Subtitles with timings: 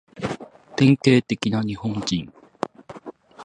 [0.75, 2.33] 典型的な日本人